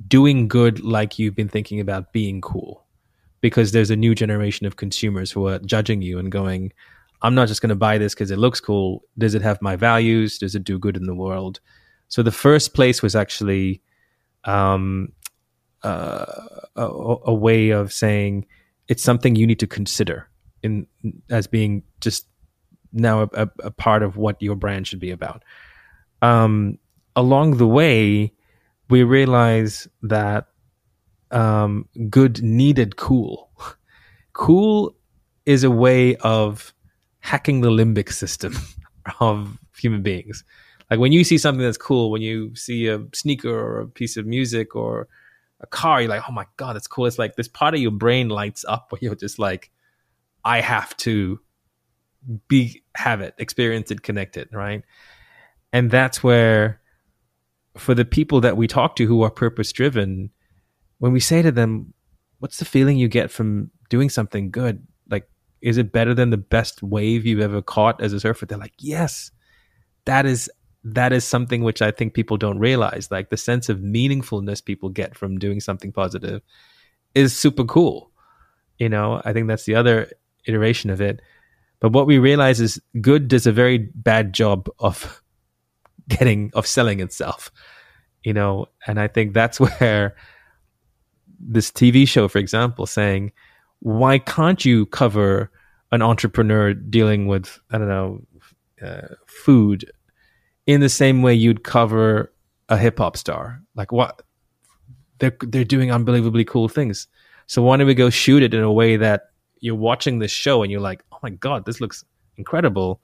[0.08, 2.86] doing good like you've been thinking about being cool."
[3.41, 6.72] Because there's a new generation of consumers who are judging you and going,
[7.24, 9.04] I'm not just going to buy this because it looks cool.
[9.18, 10.38] Does it have my values?
[10.38, 11.62] Does it do good in the world?
[12.10, 13.82] So the first place was actually
[14.43, 15.14] um,
[15.84, 18.45] a, a way of saying
[18.88, 20.29] it's something you need to consider
[20.61, 20.88] in
[21.29, 22.27] as being just
[22.93, 25.43] now a, a part of what your brand should be about.
[26.21, 26.77] Um,
[27.15, 28.31] along the way,
[28.89, 30.47] we realize that
[31.31, 33.49] um, good needed cool.
[34.34, 34.95] cool
[35.45, 36.73] is a way of
[37.19, 38.55] hacking the limbic system
[39.19, 40.43] of human beings.
[40.89, 44.15] Like when you see something that's cool, when you see a sneaker or a piece
[44.15, 45.07] of music or
[45.64, 47.05] a car, you're like, oh my God, that's cool.
[47.05, 49.72] It's like this part of your brain lights up where you're just like,
[50.45, 51.39] I have to
[52.47, 54.84] be have it, experience it, connect it, right?
[55.72, 56.82] And that's where
[57.78, 60.30] for the people that we talk to who are purpose driven,
[60.99, 61.93] when we say to them,
[62.39, 64.86] What's the feeling you get from doing something good?
[65.09, 65.30] Like,
[65.61, 68.45] is it better than the best wave you've ever caught as a surfer?
[68.45, 69.32] They're like, Yes.
[70.05, 70.51] That is
[70.84, 73.09] that is something which I think people don't realize.
[73.09, 76.41] Like the sense of meaningfulness people get from doing something positive
[77.15, 78.11] is super cool.
[78.79, 80.11] You know, I think that's the other
[80.45, 81.21] iteration of it.
[81.79, 85.21] But what we realize is good does a very bad job of
[86.09, 87.51] getting of selling itself.
[88.23, 90.15] You know, and I think that's where
[91.39, 93.31] this TV show, for example, saying,
[93.79, 95.51] why can't you cover
[95.91, 98.21] an entrepreneur dealing with, I don't know,
[98.81, 99.91] uh, food
[100.68, 102.32] in the same way you'd cover
[102.70, 103.61] a hip hop star.
[103.76, 104.22] Like what
[105.20, 107.07] they're they're doing unbelievably cool things.
[107.47, 110.64] So why don't we go shoot it in a way that you're watching this show
[110.64, 112.03] and you're like, oh my god, this looks
[112.38, 113.01] incredible.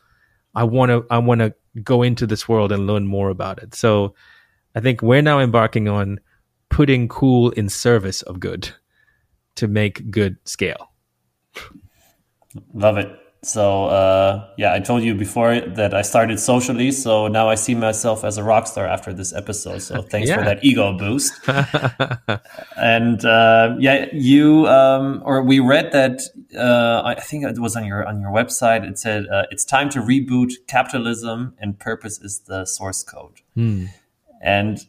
[0.56, 1.54] I want to I want to
[1.84, 3.76] go into this world and learn more about it.
[3.76, 4.16] So
[4.76, 6.20] I think we're now embarking on
[6.70, 8.70] putting cool in service of good
[9.56, 10.92] to make good scale.
[12.74, 13.20] Love it.
[13.42, 17.74] So uh, yeah, I told you before that I started socially, so now I see
[17.74, 19.82] myself as a rock star after this episode.
[19.82, 20.38] So thanks yeah.
[20.38, 21.34] for that ego boost.
[22.76, 26.22] and uh, yeah, you um, or we read that
[26.58, 28.84] uh, I think it was on your on your website.
[28.84, 33.40] It said uh, it's time to reboot capitalism, and purpose is the source code.
[33.56, 33.86] Hmm.
[34.42, 34.80] And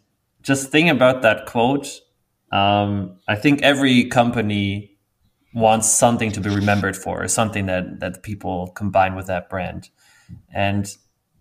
[0.43, 2.01] just think about that quote.
[2.51, 4.90] Um, I think every company
[5.55, 9.91] wants something to be remembered for, or something that that people combine with that brand.
[10.55, 10.87] And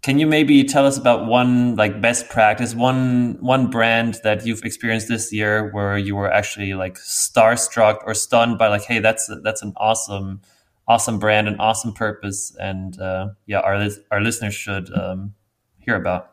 [0.02, 4.64] can you maybe tell us about one like best practice, one one brand that you've
[4.64, 9.30] experienced this year where you were actually like starstruck or stunned by like, hey, that's
[9.44, 10.42] that's an awesome
[10.88, 15.34] awesome brand, an awesome purpose, and uh, yeah, our our listeners should um,
[15.78, 16.32] hear about.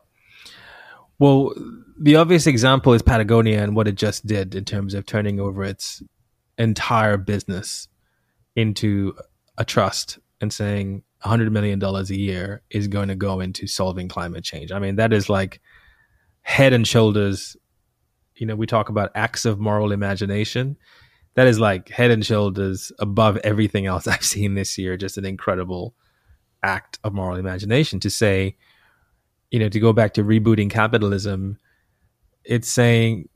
[1.18, 1.54] Well,
[1.98, 5.64] the obvious example is Patagonia and what it just did in terms of turning over
[5.64, 6.02] its
[6.58, 7.88] entire business
[8.54, 9.14] into
[9.58, 14.44] a trust and saying $100 million a year is going to go into solving climate
[14.44, 14.72] change.
[14.72, 15.60] I mean, that is like
[16.42, 17.56] head and shoulders.
[18.36, 20.76] You know, we talk about acts of moral imagination.
[21.34, 24.96] That is like head and shoulders above everything else I've seen this year.
[24.96, 25.94] Just an incredible
[26.62, 28.56] act of moral imagination to say,
[29.50, 31.58] you know, to go back to rebooting capitalism,
[32.44, 33.28] it's saying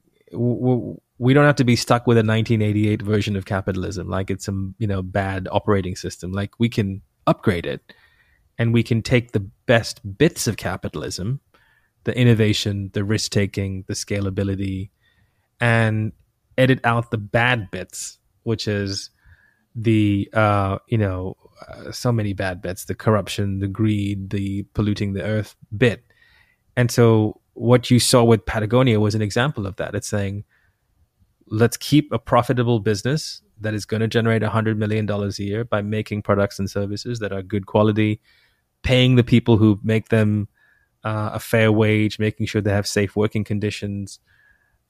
[1.20, 4.08] we don't have to be stuck with a 1988 version of capitalism.
[4.08, 6.32] Like it's some you know bad operating system.
[6.32, 7.92] Like we can upgrade it
[8.58, 11.40] and we can take the best bits of capitalism
[12.04, 14.88] the innovation the risk taking the scalability
[15.60, 16.12] and
[16.56, 19.10] edit out the bad bits which is
[19.74, 21.36] the uh you know
[21.68, 26.02] uh, so many bad bits the corruption the greed the polluting the earth bit.
[26.76, 29.94] And so what you saw with patagonia was an example of that.
[29.94, 30.44] It's saying
[31.50, 35.82] let's keep a profitable business that is going to generate $100 million a year by
[35.82, 38.20] making products and services that are good quality,
[38.82, 40.48] paying the people who make them
[41.04, 44.20] uh, a fair wage, making sure they have safe working conditions,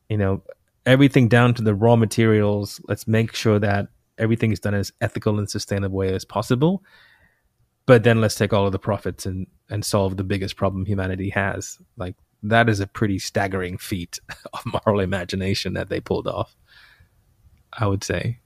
[0.08, 0.42] you know,
[0.86, 2.80] everything down to the raw materials.
[2.86, 3.88] Let's make sure that
[4.18, 6.84] everything is done as ethical and sustainable way as possible.
[7.86, 11.30] But then let's take all of the profits and, and solve the biggest problem humanity
[11.30, 14.20] has, like that is a pretty staggering feat
[14.52, 16.56] of moral imagination that they pulled off.
[17.72, 18.40] I would say.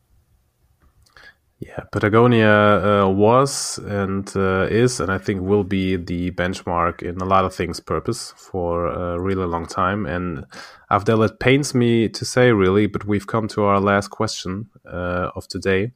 [1.61, 7.17] Yeah, Patagonia uh, was and uh, is, and I think will be the benchmark in
[7.19, 7.81] a lot of things.
[7.81, 10.45] Purpose for a really long time, and
[10.91, 15.31] after it pains me to say, really, but we've come to our last question uh,
[15.35, 15.93] of today,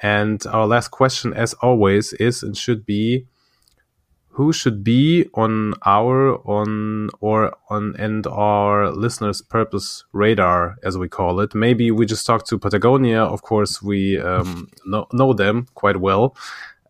[0.00, 3.26] and our last question, as always, is and should be
[4.32, 11.08] who should be on our on or on and our listeners purpose radar as we
[11.08, 11.54] call it.
[11.54, 13.22] Maybe we just talked to patagonia.
[13.22, 16.34] Of course we um, know, know them quite well.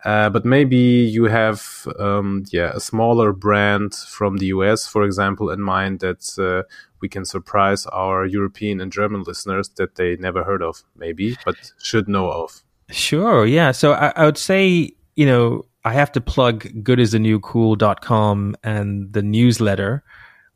[0.04, 5.48] Uh, but maybe you have um, yeah a smaller brand from the us for example
[5.48, 6.66] in mind that uh,
[7.00, 11.54] we can surprise our european and german listeners that they never heard of maybe but
[11.78, 12.64] should know of.
[12.90, 13.70] Sure yeah.
[13.70, 20.04] So I, I would say you know I have to plug goodisthenewcool.com and the newsletter,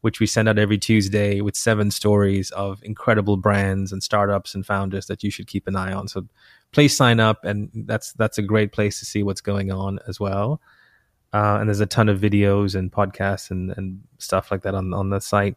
[0.02, 4.64] which we send out every Tuesday with seven stories of incredible brands and startups and
[4.64, 6.06] founders that you should keep an eye on.
[6.06, 6.26] So
[6.72, 10.20] please sign up, and that's that's a great place to see what's going on as
[10.20, 10.60] well.
[11.32, 14.94] Uh, and there's a ton of videos and podcasts and, and stuff like that on
[14.94, 15.56] on the site.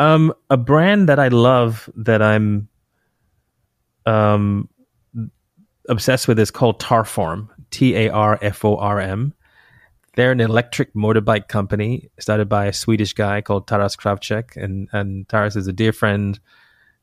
[0.00, 2.68] Um, a brand that I love that I'm
[4.06, 4.68] um,
[5.88, 9.34] obsessed with is called Tarform, T A R F O R M.
[10.16, 15.28] They're an electric motorbike company started by a Swedish guy called Taras Kravtchouk, and and
[15.28, 16.38] Taras is a dear friend,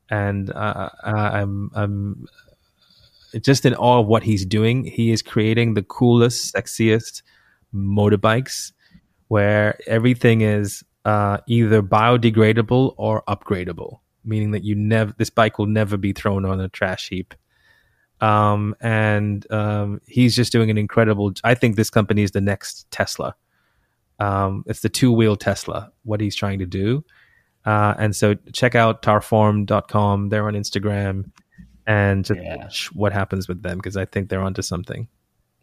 [0.09, 2.25] and uh, I'm I'm
[3.41, 4.85] just in awe of what he's doing.
[4.85, 7.21] He is creating the coolest, sexiest
[7.73, 8.71] motorbikes,
[9.27, 15.67] where everything is uh, either biodegradable or upgradable, meaning that you never this bike will
[15.67, 17.33] never be thrown on a trash heap
[18.21, 21.33] um, and um, he's just doing an incredible.
[21.43, 23.35] I think this company is the next Tesla.
[24.19, 25.91] Um, it's the two wheel Tesla.
[26.03, 27.03] What he's trying to do,
[27.65, 30.29] uh, and so check out tarform.com.
[30.29, 31.31] They're on Instagram,
[31.85, 32.57] and just yeah.
[32.57, 35.07] watch what happens with them because I think they're onto something.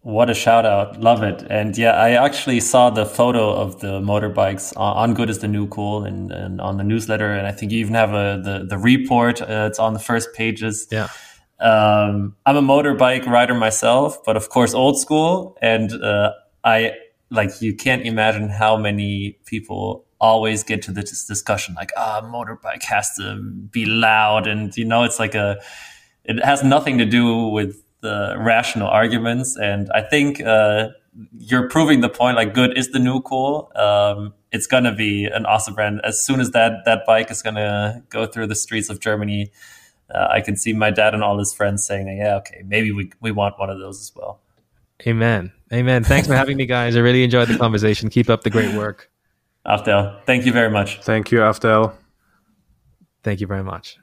[0.03, 1.00] What a shout out.
[1.00, 1.46] Love it.
[1.48, 5.68] And yeah, I actually saw the photo of the motorbikes on Good is the New
[5.68, 7.32] Cool and, and on the newsletter.
[7.32, 9.40] And I think you even have a, the, the report.
[9.40, 10.88] Uh, it's on the first pages.
[10.90, 11.07] Yeah.
[11.63, 15.57] Um, I'm a motorbike rider myself, but of course old school.
[15.63, 16.33] And uh,
[16.65, 16.93] I
[17.31, 22.27] like you can't imagine how many people always get to this discussion like, ah, oh,
[22.27, 23.37] motorbike has to
[23.71, 25.61] be loud, and you know, it's like a
[26.25, 29.57] it has nothing to do with the rational arguments.
[29.57, 30.89] And I think uh,
[31.39, 32.37] you're proving the point.
[32.37, 33.71] Like, good is the new cool.
[33.77, 38.03] Um, it's gonna be an awesome brand as soon as that that bike is gonna
[38.11, 39.53] go through the streets of Germany
[40.15, 43.11] uh, I can see my dad and all his friends saying, "Yeah, okay, maybe we
[43.21, 44.41] we want one of those as well."
[45.07, 45.53] Amen.
[45.73, 46.05] Amen.
[46.05, 46.97] Thanks for having me, guys.
[46.97, 48.09] I really enjoyed the conversation.
[48.09, 49.11] Keep up the great work.
[49.67, 51.01] Afdhel, thank you very much.
[51.01, 51.95] Thank you, Afdhel.
[53.23, 53.99] Thank you very much.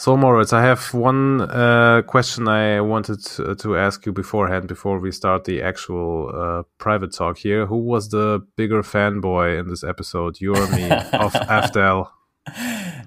[0.00, 5.00] So, Moritz, I have one uh, question I wanted to, to, ask you beforehand, before
[5.00, 7.66] we start the actual uh, private talk here.
[7.66, 12.08] Who was the bigger fanboy in this episode, you or me, of Afdhel?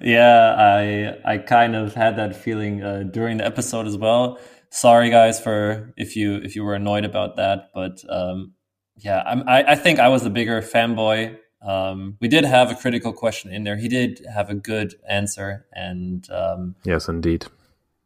[0.04, 4.40] Yeah, I I kind of had that feeling uh, during the episode as well.
[4.72, 8.54] Sorry, guys, for if you if you were annoyed about that, but um,
[8.98, 12.76] yeah, I'm, I, I think I was the bigger fanboy um, we did have a
[12.76, 13.78] critical question in there.
[13.78, 17.46] He did have a good answer, and um, yes, indeed.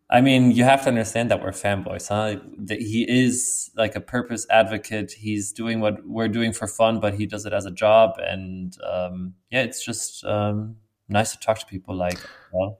[0.09, 2.39] I mean, you have to understand that we're fanboys, huh?
[2.57, 5.13] That he is like a purpose advocate.
[5.13, 8.75] He's doing what we're doing for fun, but he does it as a job, and
[8.83, 10.75] um, yeah, it's just um,
[11.07, 12.19] nice to talk to people like.
[12.51, 12.79] Well,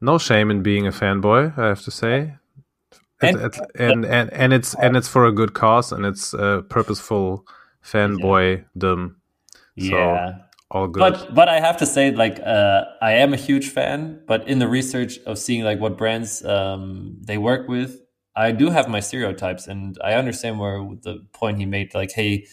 [0.00, 2.34] no shame in being a fanboy, I have to say.
[3.20, 6.34] And, it, it, and, and and it's and it's for a good cause, and it's
[6.34, 7.44] a purposeful
[7.84, 9.16] fanboydom.
[9.74, 10.28] Yeah.
[10.28, 10.34] So,
[10.70, 11.00] all good.
[11.00, 14.22] But but I have to say, like, uh, I am a huge fan.
[14.26, 18.00] But in the research of seeing like what brands um, they work with,
[18.36, 21.94] I do have my stereotypes, and I understand where the point he made.
[21.94, 22.46] Like, hey,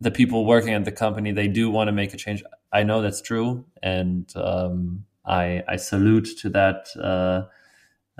[0.00, 2.42] the people working at the company they do want to make a change.
[2.72, 6.88] I know that's true, and um, I I salute to that.
[6.96, 7.48] Uh,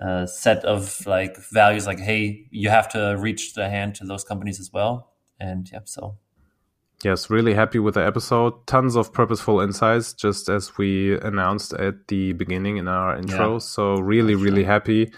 [0.00, 4.24] uh, set of like values like hey you have to reach the hand to those
[4.24, 6.16] companies as well and yeah so
[7.02, 8.66] Yes, really happy with the episode.
[8.66, 13.54] Tons of purposeful insights, just as we announced at the beginning in our intro.
[13.54, 13.58] Yeah.
[13.58, 15.10] So, really, really happy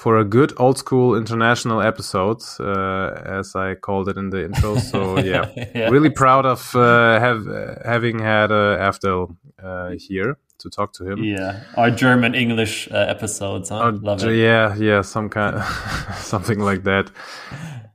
[0.00, 4.78] for a good old school international episode, uh, as I called it in the intro.
[4.78, 5.90] So, yeah, yeah.
[5.90, 7.44] really proud of uh, have,
[7.84, 11.22] having had uh, Afdhel uh, here to talk to him.
[11.22, 13.92] Yeah, our German English uh, episodes, huh?
[14.00, 14.36] Love it.
[14.36, 15.62] Yeah, yeah, some kind,
[16.16, 17.10] something like that.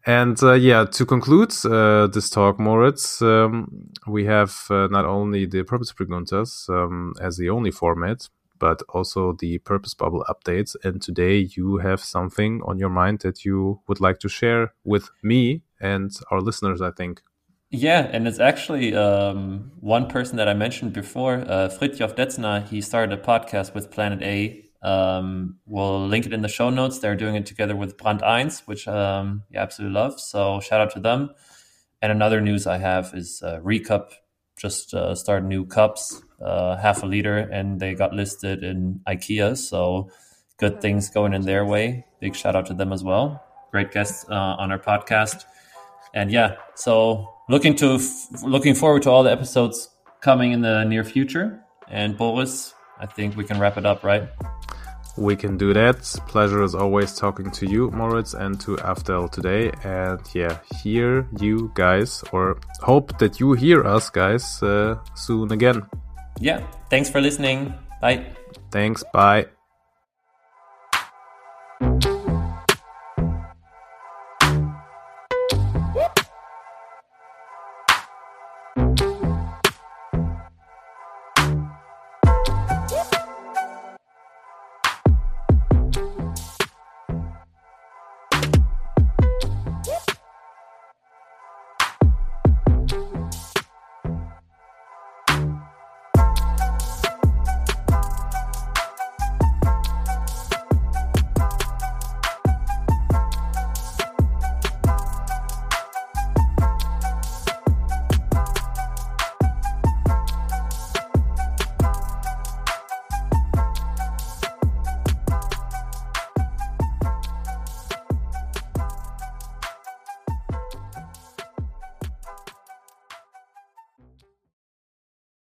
[0.05, 5.47] And uh, yeah, to conclude uh, this talk, Moritz, um, we have uh, not only
[5.47, 8.29] the Purpose Preguntas um, as the only format,
[8.59, 10.75] but also the Purpose Bubble updates.
[10.83, 15.09] And today you have something on your mind that you would like to share with
[15.23, 17.21] me and our listeners, I think.
[17.71, 22.67] Yeah, and it's actually um, one person that I mentioned before, uh, Fritjof Detzner.
[22.67, 26.99] He started a podcast with Planet A um, we'll link it in the show notes.
[26.99, 30.19] They're doing it together with Brand Eins, which um, you absolutely love.
[30.19, 31.31] So shout out to them.
[32.03, 34.11] And another news I have is uh, Recup
[34.57, 39.57] just uh, started new cups, uh, half a liter, and they got listed in IKEA.
[39.57, 40.09] So
[40.57, 42.05] good things going in their way.
[42.19, 43.43] Big shout out to them as well.
[43.71, 45.45] Great guests uh, on our podcast.
[46.13, 49.89] And yeah, so looking to f- looking forward to all the episodes
[50.21, 51.59] coming in the near future.
[51.89, 54.29] And Boris, I think we can wrap it up, right?
[55.17, 56.01] We can do that.
[56.27, 59.71] Pleasure as always talking to you, Moritz, and to Afdhel today.
[59.83, 65.83] And yeah, hear you guys, or hope that you hear us guys uh, soon again.
[66.39, 66.65] Yeah.
[66.89, 67.73] Thanks for listening.
[68.01, 68.25] Bye.
[68.71, 69.03] Thanks.
[69.13, 69.47] Bye.